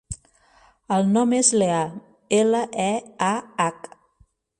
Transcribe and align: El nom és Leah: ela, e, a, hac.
El 0.95 1.11
nom 1.17 1.35
és 1.39 1.51
Leah: 1.63 1.91
ela, 2.39 2.61
e, 2.85 2.89
a, 3.27 3.29
hac. 3.67 3.87